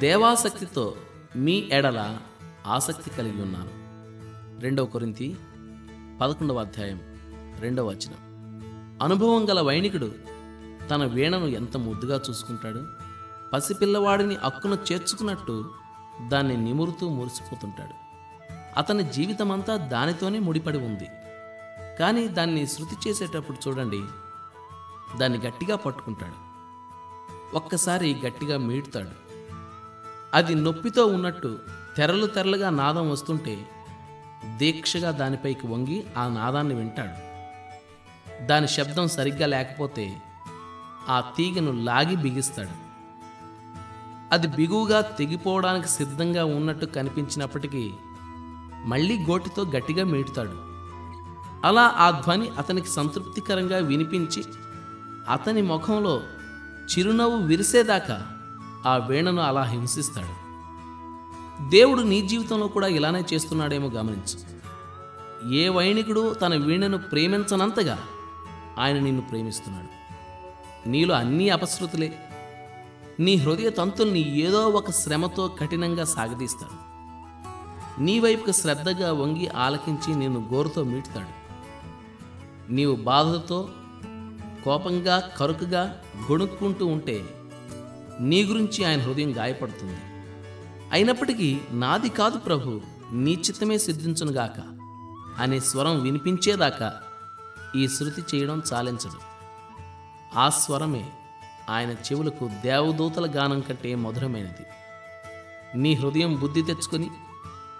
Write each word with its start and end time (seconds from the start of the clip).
దేవాసక్తితో 0.00 0.96
మీ 1.36 1.68
ఎడల 1.72 2.18
ఆసక్తి 2.66 3.10
కలిగి 3.10 3.42
ఉన్నాను. 3.42 3.70
రెండవ 4.60 4.84
కొరింతి 4.84 5.36
పదకొండవ 6.20 6.60
అధ్యాయం 6.60 7.00
రెండవ 7.60 7.88
వచనం. 7.88 8.20
అనుభవం 9.02 9.50
గల 9.50 9.60
వైణికుడు 9.60 10.12
తన 10.90 11.04
వీణను 11.04 11.46
ఎంత 11.46 11.76
ముద్దుగా 11.76 12.20
చూసుకుంటాడు? 12.30 12.86
పసిపిల్లవాడిని 13.52 14.36
అక్కున 14.36 14.78
చేర్చుకున్నట్టు 14.92 15.70
దాన్ని 16.28 16.56
నిమురుతూ 16.56 17.08
మురిసిపోతుంటాడు. 17.08 17.94
అతని 18.78 19.12
జీవితమంతా 19.12 19.76
దానితోనే 19.76 20.38
ముడిపడి 20.38 20.78
ఉంది. 20.78 21.08
కానీ 21.98 22.28
దాన్ని 22.28 22.66
శృతి 22.66 23.08
చేసేటప్పుడు 23.08 23.68
చూడండి 23.68 24.02
దాన్ని 25.18 25.38
గట్టిగా 25.38 25.76
పట్టుకుంటాడు. 25.76 26.46
ఒక్కసారి 27.56 28.16
గట్టిగా 28.26 28.58
మీడుతాడు 28.58 29.25
అది 30.34 30.54
నొప్పితో 30.54 31.06
ఉన్నట్టు 31.06 31.58
తెరలు 31.96 32.26
తెరలుగా 32.26 32.70
నాదం 32.70 33.10
వస్తుంటే 33.10 33.66
దీక్షగా 34.56 35.10
దానిపైకి 35.10 35.66
వంగి 35.66 36.04
ఆ 36.16 36.28
నాదాన్ని 36.28 36.74
వింటాడు. 36.74 37.26
దాని 38.46 38.68
శబ్దం 38.68 39.08
సరిగ్గా 39.08 39.46
లేకపోతే 39.46 40.18
ఆ 41.08 41.32
తీగను 41.36 41.84
లాగి 41.84 42.16
బిగిస్తాడు. 42.16 42.86
అది 44.32 44.46
బిగువుగా 44.46 45.00
తెగిపోవడానికి 45.00 45.88
సిద్ధంగా 45.88 46.44
ఉన్నట్టు 46.44 46.86
కనిపించినప్పటికీ 46.86 47.90
మళ్ళీ 48.84 49.24
గోటితో 49.24 49.64
గట్టిగా 49.64 50.04
మీటుతాడు. 50.04 50.66
అలా 51.66 51.82
ఆ 51.82 52.10
ధ్వని 52.10 52.48
అతనికి 52.48 52.88
సంతృప్తికరంగా 52.88 53.76
వినిపించి 53.76 54.44
అతని 55.30 55.62
ముఖంలో 55.62 56.22
చిరునవ్వు 56.62 57.36
విరిసేదాకా 57.36 58.35
ఆ 58.86 58.96
వీణను 58.96 59.42
అలా 59.42 59.62
హింసిస్తాడు. 59.62 60.46
దేవుడు 61.70 62.02
నీ 62.02 62.28
జీవితంలో 62.28 62.68
కూడా 62.68 62.86
ఇలానే 62.86 63.24
చేస్తున్నాడేమో 63.34 63.88
గమనించు. 63.88 64.56
ఏ 65.52 65.68
వైణికుడు 65.68 66.34
తన 66.34 66.56
వీణను 66.56 66.98
ప్రేమించనంతగా 66.98 67.98
ఆయన 68.78 68.98
నిన్ను 68.98 69.22
ప్రేమిస్తున్నాడు. 69.22 70.06
నీలో 70.88 71.14
అన్నీ 71.14 71.48
అపశృతులే. 71.48 72.18
నీ 73.20 73.34
హృదయ 73.34 73.70
తంతుల్ని 73.70 74.38
ఏదో 74.38 74.68
ఒక 74.68 74.90
శ్రమతో 74.90 75.48
కఠినంగా 75.48 76.04
సాగదీస్తాడు. 76.04 76.86
నీ 78.02 78.20
వైపుకు 78.20 78.52
శ్రద్ధగా 78.52 79.12
వంగి 79.12 79.48
ఆలకించి 79.48 80.14
నిన్ను 80.14 80.48
గోరుతో 80.52 80.84
మీటుతాడు. 80.84 81.46
నీవు 82.72 82.96
బాధతో 82.96 83.68
కోపంగా 84.64 85.30
కరుకుగా 85.38 86.00
గొణుక్కుంటూ 86.30 86.86
ఉంటే 86.86 87.45
నీ 88.20 88.44
గురించి 88.44 88.84
ఆయన 88.84 89.00
హృదయం 89.00 89.36
గాయపడుతుంది. 89.36 89.98
అయినప్పటికీ 90.92 91.60
నాది 91.70 92.08
కాదు 92.08 92.38
ప్రభు 92.38 92.80
నీ 93.12 93.32
చిత్తమే 93.32 93.78
సిద్ధించునుగాక. 93.78 94.76
అనే 95.38 95.60
స్వరం 95.60 96.02
వినిపించేదాకా 96.02 97.00
ఈ 97.76 97.88
శృతి 97.88 98.22
చేయడం 98.34 98.62
చాలించదు. 98.72 99.18
ఆ 100.36 100.48
స్వరమే 100.48 101.10
ఆయన 101.70 101.90
చెవులకు 101.90 102.50
దేవదూతల 102.64 103.36
గానం 103.36 103.60
కంటే 103.60 103.94
మధురమైనది. 103.94 104.66
నీ 105.78 105.94
హృదయం 105.94 106.40
బుద్ధి 106.40 106.62
తెచ్చుకొని 106.62 107.10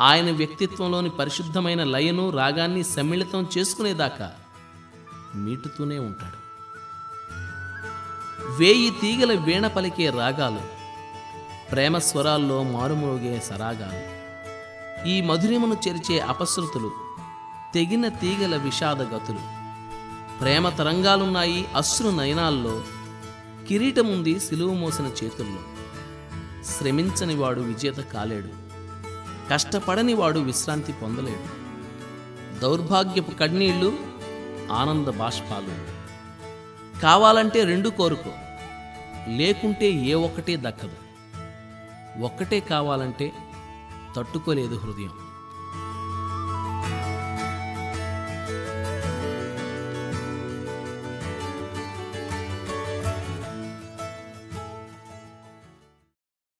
ఆయన 0.00 0.30
వ్యక్తిత్వంలోని 0.30 1.10
పరిశుద్ధమైన 1.10 1.84
లయను 1.84 2.30
రాగాన్ని 2.30 2.84
సమ్మిళితం 2.84 3.46
చేసుకునేదాకా 3.58 4.32
మీటుతూనే 5.34 5.98
ఉంటాడు. 5.98 6.41
వేయి 8.50 8.90
తీగల 8.90 9.38
వీణ 9.38 9.66
పలికే 9.66 10.10
రాగాలు 10.10 10.82
ప్రేమ 11.70 11.98
స్వరాల్లో 11.98 12.62
మారుమోగే 12.62 13.40
సరాగాలు. 13.40 14.22
ఈ 15.08 15.20
మధురిమను 15.20 15.76
చేర్చే 15.88 16.18
అపశృతులు 16.18 16.92
తెగిన 17.74 18.08
తీగల 18.08 18.56
విషాద 18.56 19.02
గతులు. 19.02 19.62
ప్రేమ 20.40 20.68
తరంగాలున్నాయి 20.68 21.66
అశ్రు 21.76 22.08
నయనాల్లో 22.08 22.82
కిరీటముంది 23.68 24.40
సిలువు 24.40 24.74
మోసిన 24.74 25.06
చేతుల్లో. 25.06 25.60
శ్రమించని 26.62 27.34
వాడు 27.34 27.60
విజేత 27.60 27.96
కాలేడు 27.96 28.48
కష్టపడని 29.50 30.14
వాడు 30.14 30.38
విశ్రాంతి 30.38 30.92
పొందలేడు. 30.92 31.62
దౌర్భాగ్యపు 32.60 33.30
కన్నీళ్ళు 33.30 33.92
ఆనంద 34.72 35.06
బాష్పాలు. 35.06 36.01
కావాలంటే 37.02 37.64
రెండు 37.64 37.88
కోరుకో. 37.88 38.30
లేకుంటే 39.28 39.90
ఏ 39.90 40.14
ఒక్కటే 40.14 40.56
దక్కదు. 40.56 40.96
ఒక్కటే 42.22 42.60
కావాలంటే 42.60 43.32
తట్టుకోలేదు 44.16 44.74
హృదయం. 44.74 45.21